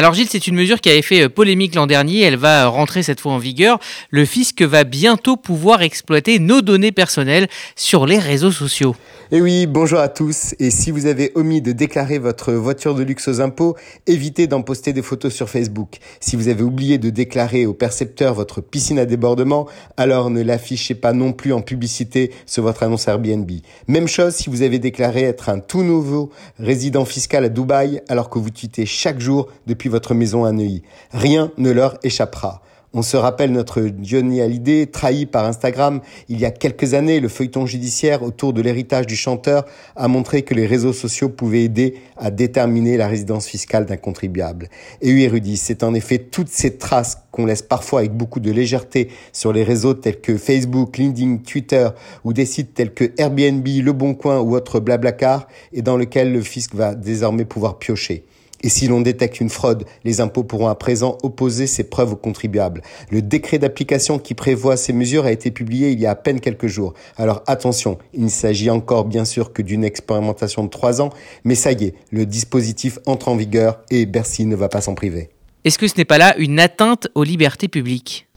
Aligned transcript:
Alors 0.00 0.14
Gilles, 0.14 0.28
c'est 0.30 0.46
une 0.46 0.54
mesure 0.54 0.80
qui 0.80 0.88
avait 0.88 1.02
fait 1.02 1.24
euh, 1.24 1.28
polémique 1.28 1.74
l'an 1.74 1.86
dernier, 1.86 2.20
elle 2.20 2.38
va 2.38 2.68
rentrer 2.68 3.02
cette 3.02 3.20
fois 3.20 3.32
en 3.32 3.38
vigueur. 3.38 3.78
Le 4.08 4.24
fisc 4.24 4.62
va 4.62 4.84
bientôt 4.84 5.36
pouvoir 5.36 5.82
exploiter 5.82 6.38
nos 6.38 6.62
données 6.62 6.90
personnelles 6.90 7.48
sur 7.76 8.06
les 8.06 8.18
réseaux 8.18 8.50
sociaux. 8.50 8.96
Et 9.32 9.36
eh 9.36 9.42
oui, 9.42 9.66
bonjour 9.66 10.00
à 10.00 10.08
tous. 10.08 10.56
Et 10.58 10.70
si 10.70 10.90
vous 10.90 11.06
avez 11.06 11.30
omis 11.36 11.60
de 11.62 11.70
déclarer 11.70 12.18
votre 12.18 12.52
voiture 12.52 12.96
de 12.96 13.04
luxe 13.04 13.28
aux 13.28 13.40
impôts, 13.40 13.76
évitez 14.08 14.48
d'en 14.48 14.62
poster 14.62 14.92
des 14.92 15.02
photos 15.02 15.32
sur 15.32 15.48
Facebook. 15.48 15.98
Si 16.18 16.34
vous 16.34 16.48
avez 16.48 16.64
oublié 16.64 16.98
de 16.98 17.10
déclarer 17.10 17.64
au 17.64 17.72
percepteur 17.72 18.34
votre 18.34 18.60
piscine 18.60 18.98
à 18.98 19.04
débordement, 19.04 19.68
alors 19.96 20.30
ne 20.30 20.42
l'affichez 20.42 20.96
pas 20.96 21.12
non 21.12 21.32
plus 21.32 21.52
en 21.52 21.60
publicité 21.60 22.32
sur 22.44 22.64
votre 22.64 22.82
annonce 22.82 23.06
Airbnb. 23.06 23.48
Même 23.86 24.08
chose 24.08 24.34
si 24.34 24.50
vous 24.50 24.62
avez 24.62 24.80
déclaré 24.80 25.22
être 25.22 25.48
un 25.48 25.60
tout 25.60 25.84
nouveau 25.84 26.30
résident 26.58 27.04
fiscal 27.04 27.44
à 27.44 27.48
Dubaï 27.48 28.02
alors 28.08 28.30
que 28.30 28.40
vous 28.40 28.50
tweetez 28.50 28.84
chaque 28.84 29.20
jour 29.20 29.46
de 29.68 29.74
depuis 29.80 29.88
votre 29.90 30.14
maison 30.14 30.44
à 30.44 30.52
Neuilly. 30.52 30.82
Rien 31.12 31.52
ne 31.58 31.70
leur 31.70 31.98
échappera. 32.02 32.62
On 32.92 33.02
se 33.02 33.16
rappelle 33.16 33.52
notre 33.52 33.88
Johnny 34.02 34.40
Hallyday, 34.40 34.86
trahi 34.86 35.24
par 35.24 35.44
Instagram 35.44 36.00
il 36.28 36.40
y 36.40 36.44
a 36.44 36.50
quelques 36.50 36.94
années. 36.94 37.20
Le 37.20 37.28
feuilleton 37.28 37.64
judiciaire 37.64 38.24
autour 38.24 38.52
de 38.52 38.60
l'héritage 38.60 39.06
du 39.06 39.14
chanteur 39.14 39.64
a 39.94 40.08
montré 40.08 40.42
que 40.42 40.54
les 40.54 40.66
réseaux 40.66 40.92
sociaux 40.92 41.28
pouvaient 41.28 41.62
aider 41.62 41.94
à 42.16 42.32
déterminer 42.32 42.96
la 42.96 43.06
résidence 43.06 43.46
fiscale 43.46 43.86
d'un 43.86 43.96
contribuable. 43.96 44.68
Et 45.02 45.12
oui, 45.12 45.22
érudit, 45.22 45.56
c'est 45.56 45.84
en 45.84 45.94
effet 45.94 46.18
toutes 46.18 46.48
ces 46.48 46.78
traces 46.78 47.18
qu'on 47.30 47.46
laisse 47.46 47.62
parfois 47.62 48.00
avec 48.00 48.12
beaucoup 48.12 48.40
de 48.40 48.50
légèreté 48.50 49.08
sur 49.32 49.52
les 49.52 49.62
réseaux 49.62 49.94
tels 49.94 50.20
que 50.20 50.36
Facebook, 50.36 50.98
LinkedIn, 50.98 51.36
Twitter 51.46 51.90
ou 52.24 52.32
des 52.32 52.44
sites 52.44 52.74
tels 52.74 52.92
que 52.92 53.12
Airbnb, 53.18 53.64
Le 53.68 53.92
Bon 53.92 54.14
Coin 54.14 54.40
ou 54.40 54.56
autres 54.56 54.80
Blablacar 54.80 55.46
et 55.72 55.82
dans 55.82 55.96
lequel 55.96 56.32
le 56.32 56.40
fisc 56.40 56.74
va 56.74 56.96
désormais 56.96 57.44
pouvoir 57.44 57.78
piocher. 57.78 58.24
Et 58.62 58.68
si 58.68 58.88
l'on 58.88 59.00
détecte 59.00 59.40
une 59.40 59.48
fraude, 59.48 59.84
les 60.04 60.20
impôts 60.20 60.44
pourront 60.44 60.68
à 60.68 60.74
présent 60.74 61.16
opposer 61.22 61.66
ces 61.66 61.84
preuves 61.84 62.12
aux 62.12 62.16
contribuables. 62.16 62.82
Le 63.10 63.22
décret 63.22 63.58
d'application 63.58 64.18
qui 64.18 64.34
prévoit 64.34 64.76
ces 64.76 64.92
mesures 64.92 65.24
a 65.24 65.32
été 65.32 65.50
publié 65.50 65.90
il 65.90 66.00
y 66.00 66.06
a 66.06 66.10
à 66.10 66.14
peine 66.14 66.40
quelques 66.40 66.66
jours. 66.66 66.94
Alors 67.16 67.42
attention, 67.46 67.98
il 68.12 68.24
ne 68.24 68.28
s'agit 68.28 68.70
encore 68.70 69.04
bien 69.04 69.24
sûr 69.24 69.52
que 69.52 69.62
d'une 69.62 69.84
expérimentation 69.84 70.64
de 70.64 70.68
trois 70.68 71.00
ans, 71.00 71.10
mais 71.44 71.54
ça 71.54 71.72
y 71.72 71.84
est, 71.84 71.94
le 72.10 72.26
dispositif 72.26 72.98
entre 73.06 73.28
en 73.28 73.36
vigueur 73.36 73.80
et 73.90 74.06
Bercy 74.06 74.46
ne 74.46 74.56
va 74.56 74.68
pas 74.68 74.80
s'en 74.80 74.94
priver. 74.94 75.30
Est-ce 75.64 75.78
que 75.78 75.88
ce 75.88 75.94
n'est 75.98 76.06
pas 76.06 76.18
là 76.18 76.34
une 76.38 76.58
atteinte 76.58 77.08
aux 77.14 77.24
libertés 77.24 77.68
publiques? 77.68 78.29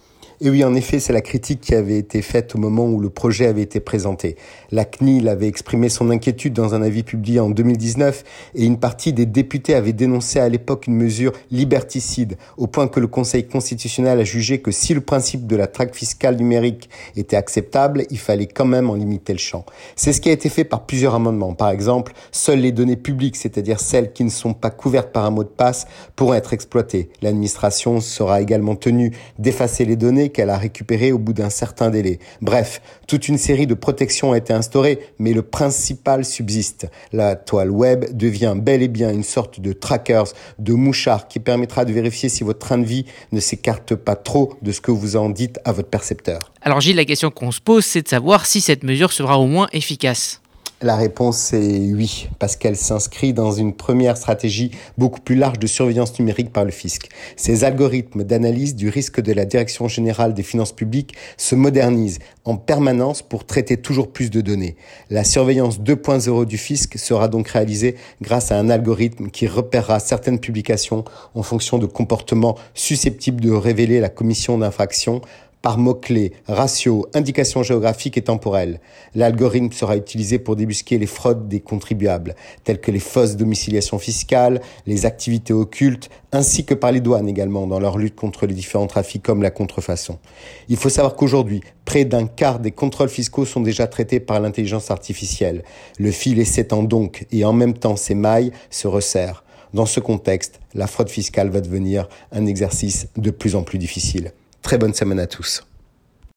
Et 0.46 0.50
oui, 0.50 0.62
en 0.66 0.76
effet, 0.76 1.00
c'est 1.00 1.14
la 1.14 1.22
critique 1.22 1.62
qui 1.62 1.74
avait 1.74 1.98
été 1.98 2.22
faite 2.22 2.54
au 2.54 2.58
moment 2.58 2.86
où 2.86 3.00
le 3.00 3.10
projet 3.10 3.46
avait 3.46 3.62
été 3.62 3.80
présenté. 3.80 4.36
La 4.72 4.84
CNIL 4.84 5.30
avait 5.30 5.48
exprimé 5.48 5.88
son 5.88 6.10
inquiétude 6.10 6.52
dans 6.52 6.76
un 6.76 6.82
avis 6.82 7.04
publié 7.04 7.40
en 7.40 7.50
2019 7.50 8.26
et 8.56 8.66
une 8.66 8.78
partie 8.78 9.14
des 9.14 9.26
députés 9.26 9.74
avait 9.74 9.94
dénoncé 9.94 10.40
à 10.40 10.50
l'époque 10.50 10.88
une 10.88 10.98
mesure 10.98 11.32
liberticide, 11.50 12.36
au 12.58 12.68
point 12.68 12.90
que 12.90 13.00
le 13.00 13.08
Conseil 13.08 13.48
constitutionnel 13.48 14.20
a 14.20 14.26
jugé 14.26 14.60
que 14.60 14.72
si 14.72 14.94
le 14.94 15.00
principe 15.00 15.48
de 15.48 15.56
la 15.56 15.68
traque 15.68 15.96
fiscale 15.96 16.36
numérique 16.36 16.90
était 17.16 17.38
acceptable, 17.38 18.06
il 18.10 18.20
fallait 18.20 18.48
quand 18.48 18.66
même 18.66 18.90
en 18.90 18.96
limiter 18.96 19.32
le 19.32 19.40
champ. 19.40 19.66
C'est 19.96 20.12
ce 20.12 20.20
qui 20.20 20.28
a 20.28 20.34
été 20.34 20.50
fait 20.50 20.66
par 20.66 20.86
plusieurs 20.86 21.16
amendements. 21.16 21.54
Par 21.54 21.70
exemple, 21.70 22.12
seules 22.34 22.60
les 22.60 22.74
données 22.74 22.98
publiques, 22.98 23.38
c'est-à-dire 23.38 23.80
celles 23.80 24.12
qui 24.12 24.26
ne 24.26 24.30
sont 24.30 24.54
pas 24.54 24.72
couvertes 24.72 25.14
par 25.14 25.24
un 25.24 25.32
mot 25.32 25.46
de 25.46 25.48
passe, 25.48 25.88
pourront 26.18 26.34
être 26.34 26.52
exploitées. 26.52 27.08
L'administration 27.22 28.02
sera 28.02 28.42
également 28.42 28.76
tenue 28.76 29.14
d'effacer 29.40 29.86
les 29.86 29.96
données 29.96 30.32
qu'elle 30.34 30.50
a 30.50 30.58
récupéré 30.58 31.14
au 31.14 31.18
bout 31.18 31.32
d'un 31.32 31.50
certain 31.50 31.90
délai. 31.90 32.20
Bref, 32.42 32.82
toute 33.08 33.30
une 33.30 33.38
série 33.38 33.68
de 33.68 33.74
protections 33.74 34.34
a 34.34 34.38
été 34.38 34.52
instaurée, 34.52 35.00
mais 35.20 35.32
le 35.32 35.42
principal 35.42 36.26
subsiste. 36.26 36.88
La 37.14 37.36
toile 37.36 37.72
web 37.72 38.06
devient 38.12 38.56
bel 38.58 38.82
et 38.82 38.88
bien 38.90 39.12
une 39.12 39.24
sorte 39.24 39.62
de 39.62 39.72
trackers, 39.72 40.34
de 40.60 40.74
mouchard 40.74 41.28
qui 41.28 41.40
permettra 41.40 41.86
de 41.86 41.94
vérifier 41.94 42.28
si 42.28 42.44
votre 42.44 42.60
train 42.60 42.78
de 42.78 42.86
vie 42.86 43.06
ne 43.32 43.40
s'écarte 43.40 43.96
pas 43.96 44.16
trop 44.16 44.54
de 44.62 44.72
ce 44.72 44.82
que 44.82 44.92
vous 44.92 45.16
en 45.16 45.30
dites 45.30 45.60
à 45.64 45.72
votre 45.72 45.90
percepteur. 45.90 46.52
Alors 46.62 46.82
Gilles, 46.82 46.96
la 46.96 47.06
question 47.06 47.32
qu'on 47.32 47.52
se 47.52 47.62
pose, 47.62 47.86
c'est 47.86 48.02
de 48.02 48.08
savoir 48.08 48.46
si 48.46 48.62
cette 48.62 48.84
mesure 48.84 49.12
sera 49.12 49.40
au 49.40 49.48
moins 49.48 49.68
efficace. 49.72 50.43
La 50.84 50.98
réponse 50.98 51.54
est 51.54 51.94
oui, 51.94 52.28
parce 52.40 52.58
qu'elle 52.58 52.76
s'inscrit 52.76 53.32
dans 53.32 53.54
une 53.54 53.74
première 53.74 54.18
stratégie 54.18 54.72
beaucoup 54.98 55.22
plus 55.22 55.36
large 55.36 55.58
de 55.58 55.66
surveillance 55.66 56.20
numérique 56.20 56.52
par 56.52 56.66
le 56.66 56.72
fisc. 56.72 57.08
Ces 57.38 57.64
algorithmes 57.64 58.26
d'analyse 58.26 58.76
du 58.76 58.90
risque 58.90 59.22
de 59.22 59.32
la 59.32 59.46
Direction 59.46 59.88
générale 59.88 60.34
des 60.34 60.44
finances 60.44 60.74
publiques 60.74 61.16
se 61.38 61.56
modernisent 61.56 62.20
en 62.44 62.58
permanence 62.58 63.22
pour 63.22 63.46
traiter 63.46 63.78
toujours 63.78 64.12
plus 64.12 64.30
de 64.30 64.42
données. 64.42 64.76
La 65.10 65.24
surveillance 65.24 65.80
2.0 65.80 66.44
du 66.44 66.58
fisc 66.58 66.98
sera 66.98 67.30
donc 67.30 67.48
réalisée 67.48 67.96
grâce 68.22 68.52
à 68.52 68.60
un 68.60 68.70
algorithme 68.70 69.30
qui 69.30 69.48
repérera 69.48 70.02
certaines 70.02 70.40
publications 70.40 71.06
en 71.34 71.44
fonction 71.44 71.78
de 71.78 71.86
comportements 71.86 72.58
susceptibles 72.74 73.40
de 73.40 73.52
révéler 73.52 74.02
la 74.02 74.10
commission 74.10 74.58
d'infraction 74.58 75.22
par 75.64 75.78
mots-clés, 75.78 76.34
ratios, 76.46 77.06
indications 77.14 77.64
géographiques 77.64 78.18
et 78.18 78.22
temporelles. 78.22 78.82
L'algorithme 79.16 79.72
sera 79.72 79.96
utilisé 79.96 80.38
pour 80.38 80.58
débusquer 80.58 80.98
les 80.98 81.08
fraudes 81.08 81.48
des 81.48 81.62
contribuables, 81.62 82.36
telles 82.66 82.82
que 82.82 82.92
les 82.92 83.00
fausses 83.00 83.38
domiciliations 83.38 83.98
fiscales, 83.98 84.60
les 84.86 85.06
activités 85.06 85.54
occultes, 85.54 86.10
ainsi 86.34 86.66
que 86.66 86.74
par 86.74 86.92
les 86.92 87.00
douanes 87.00 87.30
également 87.30 87.66
dans 87.66 87.80
leur 87.80 87.98
lutte 87.98 88.16
contre 88.16 88.46
les 88.46 88.54
différents 88.54 88.88
trafics 88.88 89.24
comme 89.24 89.42
la 89.42 89.52
contrefaçon. 89.52 90.20
Il 90.68 90.76
faut 90.76 90.90
savoir 90.90 91.16
qu'aujourd'hui, 91.16 91.62
près 91.86 92.04
d'un 92.04 92.28
quart 92.28 92.60
des 92.60 92.72
contrôles 92.72 93.08
fiscaux 93.08 93.46
sont 93.46 93.62
déjà 93.62 93.88
traités 93.88 94.20
par 94.20 94.42
l'intelligence 94.42 94.92
artificielle. 94.92 95.64
Le 95.98 96.12
filet 96.12 96.44
s'étend 96.44 96.84
donc 96.84 97.26
et 97.32 97.46
en 97.46 97.54
même 97.54 97.74
temps 97.74 97.96
ses 97.96 98.16
mailles 98.16 98.52
se 98.70 98.90
resserrent. 98.90 99.46
Dans 99.74 99.86
ce 99.86 100.02
contexte, 100.02 100.60
la 100.74 100.88
fraude 100.88 101.10
fiscale 101.10 101.50
va 101.50 101.62
devenir 101.62 102.10
un 102.34 102.46
exercice 102.48 103.08
de 103.16 103.32
plus 103.32 103.56
en 103.56 103.64
plus 103.64 103.78
difficile. 103.78 104.34
Très 104.64 104.78
bonne 104.78 104.94
semaine 104.94 105.20
à 105.20 105.28
tous. 105.28 105.64